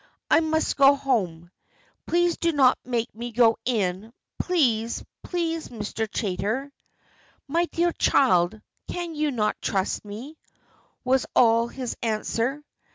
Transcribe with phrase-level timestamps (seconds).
[0.31, 1.51] "I must go home.
[2.07, 6.07] Please do not make me go in; please please, Mr.
[6.09, 6.71] Chaytor."
[7.47, 10.39] "My dear child, can you not trust me?"
[11.03, 12.63] was all his answer.